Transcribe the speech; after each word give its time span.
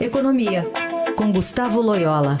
Economia, 0.00 0.64
com 1.14 1.30
Gustavo 1.30 1.82
Loyola. 1.82 2.38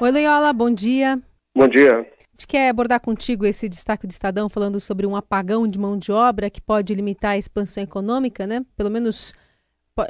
Oi, 0.00 0.10
Loyola, 0.10 0.50
bom 0.54 0.70
dia. 0.70 1.20
Bom 1.54 1.68
dia. 1.68 1.98
A 1.98 2.04
gente 2.32 2.46
quer 2.48 2.70
abordar 2.70 3.00
contigo 3.00 3.44
esse 3.44 3.68
destaque 3.68 4.06
do 4.06 4.10
Estadão 4.10 4.48
falando 4.48 4.80
sobre 4.80 5.06
um 5.06 5.14
apagão 5.14 5.68
de 5.68 5.78
mão 5.78 5.98
de 5.98 6.10
obra 6.10 6.48
que 6.48 6.58
pode 6.58 6.94
limitar 6.94 7.32
a 7.32 7.38
expansão 7.38 7.82
econômica, 7.84 8.46
né? 8.46 8.64
Pelo 8.74 8.90
menos 8.90 9.34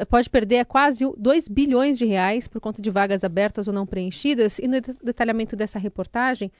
pode 0.09 0.31
perder 0.31 0.65
quase 0.65 1.05
2 1.19 1.49
bilhões 1.49 1.99
de 1.99 2.05
reais 2.05 2.47
por 2.47 2.61
conta 2.61 2.81
de 2.81 2.89
vagas 2.89 3.25
abertas 3.25 3.67
ou 3.67 3.75
não 3.75 3.85
preenchidas. 3.85 4.61
E 4.61 4.69
no 4.69 4.81
detalhamento 5.03 5.57
dessa 5.57 5.77
reportagem, 5.77 6.53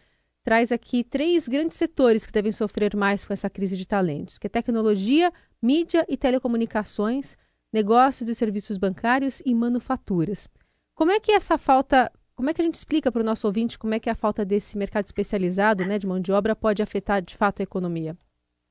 traz 0.43 0.73
aqui 0.73 1.05
três 1.05 1.47
grandes 1.47 1.77
setores 1.77 2.25
que 2.25 2.33
devem 2.33 2.53
sofrer 2.53 2.97
mais 2.97 3.25
com 3.25 3.33
essa 3.33 3.51
crise 3.51 3.77
de 3.77 3.87
talentos, 3.87 4.39
que 4.39 4.47
é 4.47 4.51
tecnologia, 4.51 5.33
mídia 5.63 6.05
e 6.09 6.17
telecomunicações, 6.17 7.37
negócios 7.73 8.29
e 8.29 8.35
serviços 8.35 8.79
bancários 8.79 9.43
e 9.45 9.55
manufaturas. 9.55 10.49
Como 10.95 11.11
é 11.11 11.21
que 11.21 11.33
essa 11.33 11.57
falta, 11.57 12.11
como 12.35 12.51
é 12.51 12.55
que 12.55 12.61
a 12.61 12.65
gente 12.65 12.75
explica 12.75 13.13
para 13.13 13.23
o 13.23 13.25
nosso 13.25 13.47
ouvinte 13.47 13.79
como 13.79 13.95
é 13.95 14.01
que 14.01 14.11
a 14.11 14.15
falta 14.15 14.45
desse 14.45 14.77
mercado 14.77 15.05
especializado, 15.05 15.85
né, 15.85 15.99
de 15.99 16.07
mão 16.07 16.21
de 16.21 16.33
obra, 16.33 16.57
pode 16.57 16.83
afetar 16.83 17.23
de 17.23 17.37
fato 17.37 17.61
a 17.61 17.63
economia? 17.63 18.17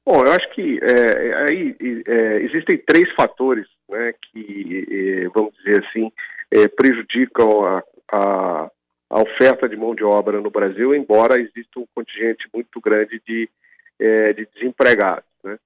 Bom, 0.06 0.26
eu 0.26 0.32
acho 0.32 0.50
que 0.54 0.80
é, 0.82 1.44
aí 1.44 1.76
é, 2.08 2.42
existem 2.42 2.78
três 2.78 3.12
fatores, 3.14 3.68
né, 3.90 4.14
que 4.32 4.88
é, 4.90 5.30
vamos 5.30 5.54
dizer 5.56 5.86
assim 5.86 6.12
é, 6.52 6.68
prejudicam 6.68 7.64
a, 7.64 7.78
a 7.78 7.84
a 8.12 8.39
oferta 9.40 9.70
de 9.70 9.78
mão 9.78 9.96
de 9.96 10.04
obra 10.04 10.42
no 10.42 10.52
Brasil, 10.52 10.94
embora 10.94 11.40
exista 11.40 11.80
um 11.80 11.88
contingente 11.96 12.50
muito 12.54 12.82
grande 12.82 13.22
de, 13.26 13.50
é, 13.98 14.34
de 14.34 14.46
desempregados. 14.54 15.24
Né? 15.42 15.58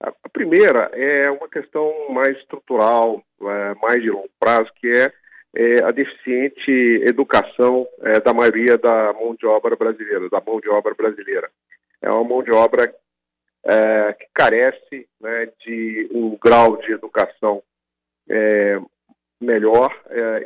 A, 0.00 0.12
a, 0.22 0.28
primeira 0.28 0.90
é 0.92 1.28
uma 1.28 1.48
questão 1.48 1.92
mais 2.10 2.36
estrutural, 2.38 3.20
é, 3.42 3.74
mais 3.82 4.00
de 4.00 4.10
longo 4.10 4.30
prazo, 4.38 4.70
que 4.76 4.88
é, 4.88 5.12
é 5.56 5.82
a 5.82 5.90
deficiente 5.90 6.70
educação 7.04 7.86
é, 8.02 8.20
da 8.20 8.32
maioria 8.32 8.78
da 8.78 9.12
mão 9.12 9.34
de 9.34 9.44
obra 9.44 9.74
brasileira, 9.74 10.30
da 10.30 10.40
mão 10.40 10.60
de 10.60 10.68
obra 10.68 10.94
brasileira. 10.94 11.50
É 12.00 12.08
uma 12.08 12.22
mão 12.22 12.42
de 12.42 12.52
obra 12.52 12.94
que 14.16 14.26
carece 14.32 15.08
né, 15.20 15.48
de 15.64 16.08
um 16.12 16.38
grau 16.40 16.76
de 16.76 16.92
educação 16.92 17.60
melhor. 19.40 19.92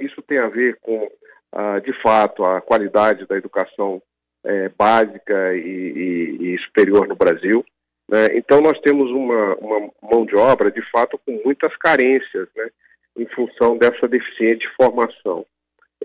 isso 0.01 0.23
tem 0.23 0.39
a 0.39 0.49
ver 0.49 0.79
com 0.81 1.07
ah, 1.53 1.79
de 1.81 1.93
fato, 2.03 2.45
a 2.45 2.61
qualidade 2.61 3.27
da 3.27 3.37
educação 3.37 4.01
é, 4.45 4.69
básica 4.69 5.55
e, 5.55 5.59
e, 5.59 6.55
e, 6.55 6.59
superior 6.61 7.07
no 7.07 7.17
Brasil. 7.17 7.65
Né? 8.09 8.37
Então, 8.37 8.61
nós 8.61 8.79
temos 8.81 9.11
uma, 9.11 9.55
uma, 9.57 9.91
mão 10.03 10.25
de 10.25 10.37
obra, 10.37 10.71
de 10.71 10.83
fato, 10.91 11.19
com 11.25 11.41
muitas 11.45 11.77
carências, 11.77 12.49
né? 12.57 12.71
em 13.17 13.27
função 13.27 13.77
dessa 13.77 14.09
deficiente 14.09 14.69
formação. 14.77 15.45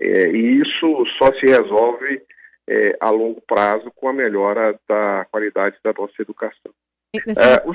É, 0.00 0.28
e 0.30 0.60
isso 0.60 1.06
só 1.18 1.32
se 1.32 1.46
resolve 1.46 2.22
é, 2.68 2.96
a 3.00 3.10
longo 3.10 3.40
prazo 3.40 3.90
com 3.92 4.08
a 4.08 4.12
melhora 4.12 4.78
da 4.88 5.26
qualidade 5.30 5.76
da 5.82 5.92
nossa 5.92 6.20
educação. 6.20 6.72
É, 7.14 7.62
o, 7.64 7.74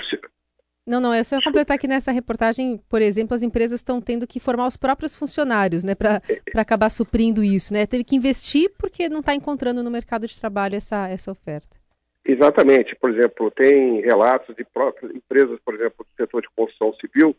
não, 0.85 0.99
não, 0.99 1.13
é 1.13 1.23
só 1.23 1.39
completar 1.41 1.77
que 1.77 1.87
nessa 1.87 2.11
reportagem, 2.11 2.81
por 2.89 3.01
exemplo, 3.01 3.35
as 3.35 3.43
empresas 3.43 3.79
estão 3.79 4.01
tendo 4.01 4.25
que 4.25 4.39
formar 4.39 4.67
os 4.67 4.75
próprios 4.75 5.15
funcionários, 5.15 5.83
né, 5.83 5.93
para 5.93 6.21
acabar 6.55 6.89
suprindo 6.89 7.43
isso, 7.43 7.71
né? 7.71 7.85
Teve 7.85 8.03
que 8.03 8.15
investir 8.15 8.71
porque 8.77 9.07
não 9.07 9.19
está 9.19 9.35
encontrando 9.35 9.83
no 9.83 9.91
mercado 9.91 10.25
de 10.25 10.39
trabalho 10.39 10.75
essa, 10.75 11.07
essa 11.07 11.31
oferta. 11.31 11.79
Exatamente. 12.25 12.95
Por 12.95 13.11
exemplo, 13.11 13.51
tem 13.51 14.01
relatos 14.01 14.55
de 14.55 14.63
próprias 14.63 15.13
empresas, 15.13 15.59
por 15.63 15.75
exemplo, 15.75 16.05
do 16.05 16.15
setor 16.15 16.41
de 16.41 16.49
construção 16.55 16.93
civil, 16.95 17.35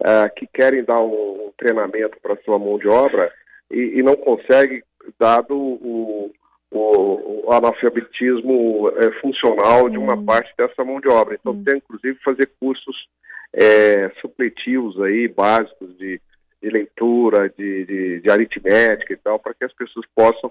uh, 0.00 0.34
que 0.36 0.46
querem 0.46 0.84
dar 0.84 1.00
um, 1.00 1.46
um 1.46 1.52
treinamento 1.56 2.18
para 2.20 2.40
sua 2.42 2.58
mão 2.58 2.78
de 2.78 2.88
obra 2.88 3.32
e, 3.70 3.98
e 3.98 4.02
não 4.02 4.16
conseguem, 4.16 4.82
dado 5.18 5.56
o, 5.56 6.30
o, 6.72 7.44
o 7.46 7.52
analfabetismo 7.52 8.88
é, 8.96 9.12
funcional 9.20 9.88
de 9.90 9.98
uma 9.98 10.14
hum. 10.14 10.24
parte 10.24 10.52
dessa 10.56 10.82
mão 10.82 11.00
de 11.00 11.08
obra. 11.08 11.34
Então, 11.34 11.52
hum. 11.52 11.62
tem 11.62 11.76
inclusive 11.76 12.18
fazer 12.24 12.50
cursos 12.58 13.08
é, 13.52 14.10
supletivos 14.20 15.00
aí, 15.00 15.28
básicos 15.28 15.96
de, 15.98 16.20
de 16.62 16.70
leitura, 16.70 17.52
de, 17.56 17.84
de, 17.84 18.20
de, 18.20 18.30
aritmética 18.30 19.12
e 19.12 19.16
tal, 19.16 19.38
para 19.38 19.52
que 19.52 19.64
as 19.64 19.72
pessoas 19.72 20.06
possam 20.14 20.50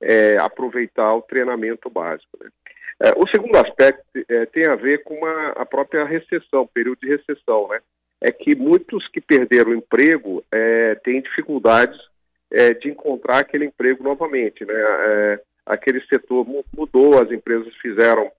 é, 0.00 0.36
aproveitar 0.38 1.14
o 1.14 1.22
treinamento 1.22 1.88
básico. 1.88 2.38
Né? 2.42 2.50
É, 3.00 3.12
o 3.16 3.26
segundo 3.26 3.56
aspecto 3.56 4.04
é, 4.28 4.46
tem 4.46 4.66
a 4.66 4.74
ver 4.74 5.02
com 5.02 5.14
uma, 5.14 5.48
a 5.52 5.64
própria 5.64 6.04
recessão, 6.04 6.66
período 6.66 6.98
de 7.00 7.08
recessão, 7.08 7.68
né? 7.68 7.80
É 8.20 8.32
que 8.32 8.54
muitos 8.54 9.06
que 9.08 9.20
perderam 9.20 9.72
o 9.72 9.74
emprego 9.74 10.42
é, 10.50 10.94
têm 10.94 11.20
dificuldades 11.20 11.98
de 12.80 12.88
encontrar 12.88 13.38
aquele 13.38 13.64
emprego 13.64 14.04
novamente, 14.04 14.64
né? 14.64 14.74
Aquele 15.66 16.00
setor 16.06 16.46
mudou, 16.76 17.20
as 17.20 17.30
empresas 17.30 17.74
fizeram 17.76 18.30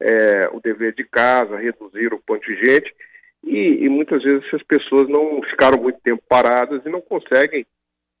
é, 0.00 0.48
o 0.52 0.60
dever 0.60 0.94
de 0.94 1.04
casa, 1.04 1.56
reduziram 1.56 2.16
o 2.16 2.22
contingente 2.22 2.94
e, 3.42 3.84
e, 3.84 3.88
muitas 3.88 4.22
vezes 4.22 4.44
essas 4.46 4.62
pessoas 4.62 5.08
não 5.08 5.40
ficaram 5.42 5.80
muito 5.80 6.00
tempo 6.00 6.22
paradas 6.28 6.84
e 6.84 6.88
não 6.88 7.00
conseguem 7.00 7.64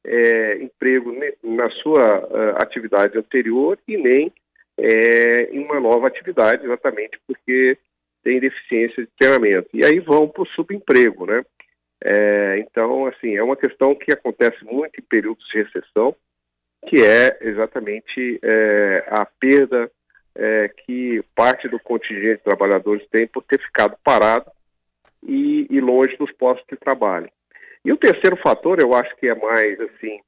é, 0.04 0.62
emprego 0.62 1.12
na 1.42 1.68
sua 1.70 2.20
uh, 2.20 2.62
atividade 2.62 3.18
anterior 3.18 3.76
e 3.88 3.96
nem 3.96 4.32
é, 4.78 5.50
em 5.52 5.58
uma 5.58 5.80
nova 5.80 6.06
atividade, 6.06 6.64
exatamente 6.64 7.18
porque 7.26 7.76
tem 8.22 8.38
deficiência 8.38 9.02
de 9.02 9.10
treinamento. 9.18 9.68
E 9.74 9.84
aí 9.84 9.98
vão 9.98 10.28
para 10.28 10.42
o 10.42 10.48
subemprego, 10.48 11.26
né? 11.26 11.44
É, 12.04 12.58
então, 12.58 13.06
assim, 13.06 13.36
é 13.36 13.42
uma 13.42 13.56
questão 13.56 13.94
que 13.94 14.12
acontece 14.12 14.64
muito 14.64 15.00
em 15.00 15.02
períodos 15.02 15.44
de 15.48 15.62
recessão 15.62 16.14
que 16.86 17.02
é 17.02 17.36
exatamente 17.40 18.38
é, 18.42 19.04
a 19.08 19.26
perda 19.26 19.90
é, 20.34 20.68
que 20.68 21.22
parte 21.34 21.68
do 21.68 21.80
contingente 21.80 22.36
de 22.36 22.44
trabalhadores 22.44 23.06
tem 23.10 23.26
por 23.26 23.42
ter 23.42 23.60
ficado 23.60 23.96
parado 24.04 24.50
e, 25.22 25.66
e, 25.68 25.80
longe 25.80 26.16
dos 26.16 26.30
postos 26.32 26.66
de 26.70 26.76
trabalho. 26.76 27.28
E 27.84 27.92
o 27.92 27.96
terceiro 27.96 28.36
fator, 28.36 28.78
eu 28.78 28.94
acho 28.94 29.16
que 29.16 29.28
é 29.28 29.34
mais 29.34 29.80
assim, 29.80 30.20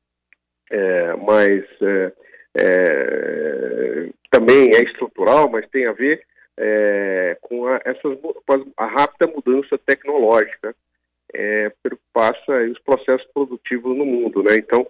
é, 0.70 1.14
mais 1.16 1.64
é, 1.80 2.12
é, 2.54 4.08
também 4.30 4.74
é 4.74 4.82
estrutural, 4.82 5.48
mas 5.48 5.68
tem 5.68 5.86
a 5.86 5.92
ver 5.92 6.22
é, 6.56 7.36
com 7.40 7.66
a, 7.66 7.80
essas, 7.84 8.18
com 8.20 8.72
a 8.76 8.86
rápida 8.86 9.32
mudança 9.32 9.78
tecnológica 9.78 10.74
é, 11.32 11.70
que 11.70 11.96
passa 12.12 12.52
os 12.70 12.78
processos 12.80 13.26
produtivos 13.32 13.96
no 13.96 14.04
mundo, 14.04 14.42
né? 14.42 14.56
Então, 14.56 14.86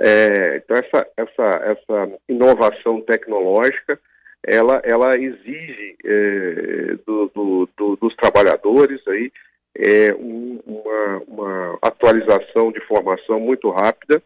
é, 0.00 0.56
então 0.56 0.76
essa, 0.76 1.06
essa, 1.16 1.44
essa 1.64 2.12
inovação 2.28 3.00
tecnológica 3.02 3.98
ela, 4.42 4.80
ela 4.84 5.18
exige 5.18 5.96
é, 6.04 6.96
do, 7.06 7.30
do, 7.34 7.68
do, 7.76 7.96
dos 7.96 8.16
trabalhadores 8.16 9.06
aí 9.08 9.30
é, 9.76 10.14
um, 10.14 10.58
uma, 10.66 11.22
uma, 11.28 11.78
atualização 11.82 12.72
de 12.72 12.80
formação 12.80 13.38
muito 13.38 13.70
rápida 13.70 14.22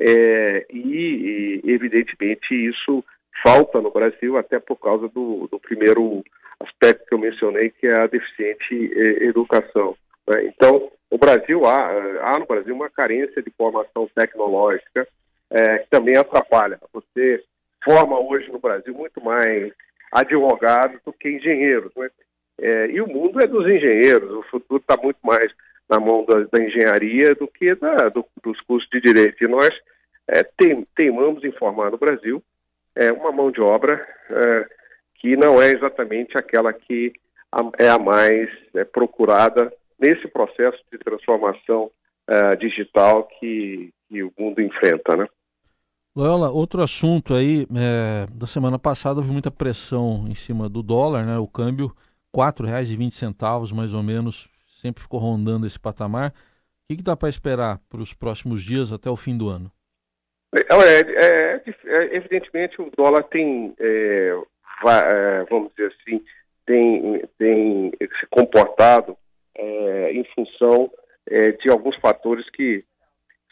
é, 0.00 0.66
e, 0.68 1.60
e, 1.64 1.70
evidentemente 1.72 2.52
isso 2.52 3.04
falta 3.42 3.80
no 3.80 3.90
Brasil 3.90 4.36
até 4.36 4.58
por 4.58 4.76
causa 4.76 5.08
do, 5.08 5.48
do 5.50 5.58
primeiro 5.60 6.24
aspecto 6.60 7.06
que 7.06 7.14
eu 7.14 7.18
mencionei 7.18 7.70
que 7.70 7.86
é 7.86 7.96
a 7.96 8.06
deficiente 8.06 8.92
é, 8.92 9.24
educação. 9.24 9.96
Né? 10.26 10.46
Então 10.46 10.90
o 11.14 11.18
Brasil 11.18 11.64
há, 11.64 11.90
há 12.22 12.38
no 12.40 12.44
Brasil 12.44 12.74
uma 12.74 12.90
carência 12.90 13.40
de 13.40 13.48
formação 13.56 14.10
tecnológica 14.12 15.06
é, 15.48 15.78
que 15.78 15.88
também 15.88 16.16
atrapalha. 16.16 16.80
Você 16.92 17.40
forma 17.84 18.18
hoje 18.18 18.50
no 18.50 18.58
Brasil 18.58 18.92
muito 18.92 19.22
mais 19.22 19.72
advogados 20.10 21.00
do 21.06 21.12
que 21.12 21.28
engenheiros. 21.28 21.92
Né? 21.94 22.10
É, 22.60 22.86
e 22.88 23.00
o 23.00 23.06
mundo 23.06 23.40
é 23.40 23.46
dos 23.46 23.64
engenheiros, 23.64 24.28
o 24.28 24.42
futuro 24.50 24.80
está 24.80 25.00
muito 25.00 25.18
mais 25.22 25.52
na 25.88 26.00
mão 26.00 26.24
da, 26.24 26.40
da 26.50 26.60
engenharia 26.60 27.32
do 27.36 27.46
que 27.46 27.76
da, 27.76 28.08
do, 28.08 28.26
dos 28.42 28.60
cursos 28.62 28.90
de 28.90 29.00
direito. 29.00 29.44
E 29.44 29.46
nós 29.46 29.70
é, 30.26 30.42
tem, 30.42 30.84
teimamos 30.96 31.44
em 31.44 31.52
formar 31.52 31.92
no 31.92 31.98
Brasil 31.98 32.42
é, 32.96 33.12
uma 33.12 33.30
mão 33.30 33.52
de 33.52 33.60
obra 33.60 34.04
é, 34.30 34.66
que 35.20 35.36
não 35.36 35.62
é 35.62 35.70
exatamente 35.70 36.36
aquela 36.36 36.72
que 36.72 37.12
a, 37.52 37.60
é 37.78 37.88
a 37.88 38.00
mais 38.00 38.50
é, 38.74 38.82
procurada 38.82 39.72
nesse 39.98 40.28
processo 40.28 40.78
de 40.92 40.98
transformação 40.98 41.90
uh, 42.28 42.56
digital 42.58 43.24
que, 43.24 43.92
que, 44.08 44.22
o 44.22 44.32
mundo 44.38 44.60
enfrenta, 44.60 45.16
né? 45.16 45.26
Loyola, 46.16 46.50
outro 46.50 46.80
assunto 46.80 47.34
aí, 47.34 47.66
é, 47.76 48.26
da 48.32 48.46
semana 48.46 48.78
passada 48.78 49.18
houve 49.18 49.32
muita 49.32 49.50
pressão 49.50 50.24
em 50.28 50.34
cima 50.34 50.68
do 50.68 50.80
dólar, 50.80 51.26
né? 51.26 51.38
O 51.38 51.48
câmbio 51.48 51.88
R$ 51.88 52.40
4,20 52.40 53.74
mais 53.74 53.92
ou 53.92 54.02
menos, 54.02 54.48
sempre 54.66 55.02
ficou 55.02 55.18
rondando 55.18 55.66
esse 55.66 55.78
patamar. 55.78 56.30
O 56.30 56.94
que, 56.94 57.02
dá 57.02 57.16
para 57.16 57.28
esperar 57.28 57.80
para 57.88 58.00
os 58.00 58.14
próximos 58.14 58.62
dias 58.62 58.92
até 58.92 59.10
o 59.10 59.16
fim 59.16 59.36
do 59.36 59.48
ano? 59.48 59.72
É, 60.54 60.60
é, 60.70 61.62
é 61.86 62.16
evidentemente 62.16 62.80
o 62.80 62.90
dólar 62.96 63.24
tem, 63.24 63.74
é, 63.80 64.34
vamos 65.50 65.72
dizer 65.74 65.92
assim, 65.92 66.22
tem, 66.64 67.24
tem 67.36 67.92
se 68.20 68.26
comportado 68.30 69.16
é, 69.56 70.12
em 70.12 70.24
função 70.34 70.90
é, 71.26 71.52
de 71.52 71.70
alguns 71.70 71.96
fatores 71.96 72.48
que 72.50 72.84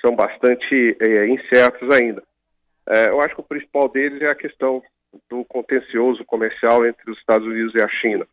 são 0.00 0.14
bastante 0.14 0.96
é, 1.00 1.26
incertos 1.26 1.88
ainda. 1.90 2.22
É, 2.88 3.08
eu 3.08 3.20
acho 3.20 3.34
que 3.34 3.40
o 3.40 3.44
principal 3.44 3.88
deles 3.88 4.20
é 4.20 4.28
a 4.28 4.34
questão 4.34 4.82
do 5.28 5.44
contencioso 5.44 6.24
comercial 6.24 6.84
entre 6.86 7.10
os 7.10 7.18
Estados 7.18 7.46
Unidos 7.46 7.74
e 7.74 7.80
a 7.80 7.88
China. 7.88 8.26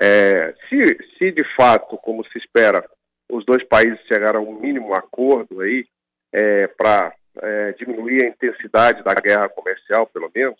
É, 0.00 0.54
se, 0.68 0.98
se 1.18 1.32
de 1.32 1.44
fato, 1.56 1.96
como 1.98 2.24
se 2.26 2.38
espera, 2.38 2.88
os 3.28 3.44
dois 3.44 3.64
países 3.64 3.98
chegaram 4.06 4.40
a 4.40 4.42
um 4.42 4.60
mínimo 4.60 4.94
acordo 4.94 5.60
aí 5.60 5.84
é, 6.32 6.66
para 6.68 7.14
diminuir 7.78 8.24
a 8.24 8.28
intensidade 8.28 9.02
da 9.04 9.14
guerra 9.14 9.48
comercial, 9.48 10.06
pelo 10.08 10.30
menos, 10.34 10.58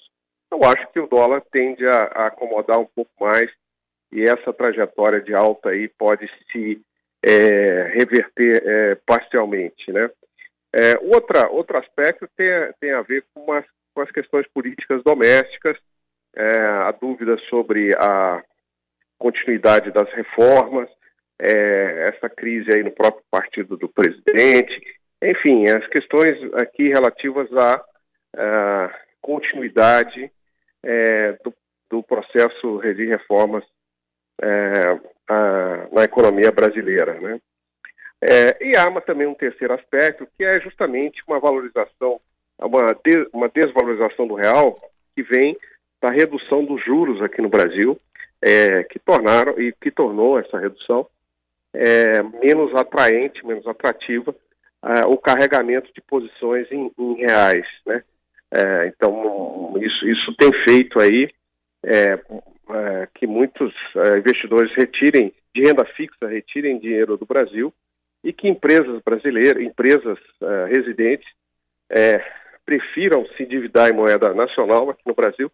eu 0.51 0.63
acho 0.63 0.87
que 0.93 1.01
o 1.01 1.09
dólar 1.09 1.43
tende 1.51 1.85
a, 1.87 2.05
a 2.05 2.27
acomodar 2.27 2.79
um 2.79 2.87
pouco 2.87 3.11
mais 3.21 3.51
e 4.11 4.23
essa 4.23 4.53
trajetória 4.53 5.21
de 5.21 5.35
alta 5.35 5.71
aí 5.71 5.89
pode 5.89 6.31
se 6.51 6.81
é, 7.23 7.91
reverter 7.95 8.63
é, 8.65 8.95
parcialmente, 8.95 9.93
né? 9.93 10.11
É, 10.73 10.99
outra, 11.01 11.49
outro 11.49 11.79
aspecto 11.79 12.29
tem, 12.37 12.49
tem 12.81 12.93
a 12.93 13.03
ver 13.03 13.25
com, 13.35 13.53
as, 13.53 13.65
com 13.95 14.03
as 14.03 14.11
questões 14.11 14.47
políticas 14.49 15.03
domésticas, 15.03 15.77
é, 16.37 16.61
a 16.61 16.93
dúvida 16.93 17.39
sobre 17.49 17.95
a 17.95 18.43
continuidade 19.19 19.91
das 19.91 20.11
reformas, 20.13 20.89
é, 21.41 22.11
essa 22.15 22.29
crise 22.29 22.73
aí 22.73 22.83
no 22.83 22.91
próprio 22.91 23.25
partido 23.31 23.77
do 23.77 23.89
presidente, 23.89 24.81
enfim, 25.23 25.69
as 25.69 25.87
questões 25.89 26.37
aqui 26.55 26.89
relativas 26.89 27.49
à, 27.53 27.85
à 28.37 29.01
continuidade 29.21 30.31
é, 30.83 31.33
do, 31.45 31.53
do, 31.91 32.03
processo 32.03 32.81
de 32.95 33.07
reformas 33.07 33.65
é, 34.41 34.99
a, 35.29 35.89
na 35.93 36.05
economia 36.05 36.51
brasileira, 36.53 37.15
né? 37.21 37.41
É, 38.21 38.57
e 38.61 38.77
há 38.77 38.91
também 39.01 39.27
um 39.27 39.35
terceiro 39.35 39.73
aspecto, 39.75 40.27
que 40.37 40.45
é 40.45 40.61
justamente 40.61 41.23
uma 41.27 41.39
valorização, 41.39 42.21
uma, 42.59 42.93
de, 43.05 43.29
uma 43.33 43.49
desvalorização 43.49 44.27
do 44.27 44.35
real 44.35 44.77
que 45.15 45.23
vem 45.23 45.57
da 46.01 46.11
redução 46.11 46.65
dos 46.65 46.85
juros 46.85 47.23
aqui 47.23 47.41
no 47.41 47.49
Brasil, 47.49 47.99
é, 48.43 48.83
que 48.85 48.99
tornaram 48.99 49.61
e 49.61 49.73
que 49.73 49.91
tornou 49.91 50.39
essa 50.39 50.59
redução 50.59 51.07
é, 51.73 52.23
menos 52.23 52.75
atraente, 52.75 53.47
menos 53.47 53.67
atrativa 53.67 54.35
é, 54.83 55.07
o 55.07 55.17
carregamento 55.17 55.93
de 55.93 56.01
posições 56.01 56.71
em, 56.71 56.91
em 56.99 57.15
reais, 57.17 57.67
né? 57.87 58.03
É, 58.51 58.87
então 58.87 59.75
isso, 59.83 60.09
isso 60.09 60.35
tem 60.37 60.51
feito 60.65 60.99
aí 60.99 61.31
é, 62.71 63.09
que 63.15 63.27
muitos 63.27 63.73
investidores 64.19 64.73
retirem 64.75 65.33
de 65.55 65.63
renda 65.63 65.85
fixa, 65.85 66.29
retirem 66.29 66.79
dinheiro 66.79 67.17
do 67.17 67.27
Brasil 67.27 67.73
e 68.23 68.33
que 68.33 68.49
empresas 68.49 69.01
brasileiras, 69.03 69.63
empresas 69.63 70.19
uh, 70.41 70.67
residentes, 70.69 71.29
é, 71.91 72.23
prefiram 72.65 73.27
se 73.37 73.45
endividar 73.45 73.89
em 73.89 73.95
moeda 73.95 74.35
nacional 74.35 74.91
aqui 74.91 75.03
no 75.07 75.15
Brasil 75.15 75.51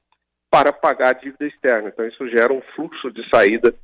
para 0.51 0.73
pagar 0.73 1.11
a 1.11 1.13
dívida 1.13 1.47
externa. 1.47 1.89
Então, 1.89 2.07
isso 2.07 2.29
gera 2.29 2.53
um 2.53 2.63
fluxo 2.75 3.11
de 3.11 3.29
saída 3.29 3.75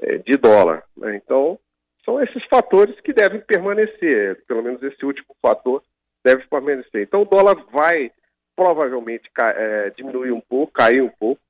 é, 0.00 0.18
de 0.18 0.36
dólar. 0.36 0.82
Né? 0.96 1.16
Então, 1.16 1.58
são 2.04 2.20
esses 2.22 2.44
fatores 2.46 2.98
que 3.00 3.12
devem 3.12 3.40
permanecer, 3.40 4.42
pelo 4.46 4.62
menos 4.62 4.82
esse 4.82 5.04
último 5.04 5.34
fator 5.40 5.82
deve 6.24 6.46
permanecer. 6.48 7.02
Então, 7.02 7.22
o 7.22 7.26
dólar 7.26 7.56
vai 7.72 8.10
provavelmente 8.56 9.30
é, 9.38 9.90
diminuir 9.90 10.32
um 10.32 10.40
pouco, 10.40 10.72
cair 10.72 11.02
um 11.02 11.08
pouco, 11.08 11.40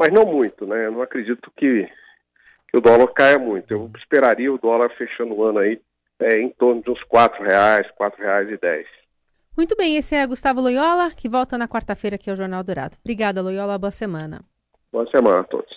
mas 0.00 0.10
não 0.10 0.24
muito. 0.24 0.66
Né? 0.66 0.86
Eu 0.86 0.92
não 0.92 1.02
acredito 1.02 1.52
que, 1.54 1.86
que 2.70 2.78
o 2.78 2.80
dólar 2.80 3.08
caia 3.08 3.38
muito. 3.38 3.70
Eu 3.70 3.90
esperaria 3.98 4.50
o 4.50 4.56
dólar 4.56 4.88
fechando 4.96 5.34
o 5.34 5.44
ano 5.44 5.58
aí 5.58 5.78
é, 6.18 6.40
em 6.40 6.48
torno 6.48 6.82
de 6.82 6.90
uns 6.90 7.00
R$ 7.00 7.44
reais, 7.46 7.86
R$ 7.86 8.10
reais 8.16 8.48
e 8.48 8.56
dez. 8.56 8.86
Muito 9.54 9.76
bem, 9.76 9.96
esse 9.96 10.14
é 10.14 10.26
Gustavo 10.26 10.60
Loyola, 10.60 11.10
que 11.10 11.28
volta 11.28 11.58
na 11.58 11.68
quarta-feira 11.68 12.16
aqui 12.16 12.30
ao 12.30 12.36
Jornal 12.36 12.64
Dourado. 12.64 12.96
Obrigada, 13.00 13.42
Loyola, 13.42 13.76
boa 13.76 13.90
semana. 13.90 14.40
Boa 14.90 15.06
semana 15.10 15.40
a 15.40 15.44
todos. 15.44 15.70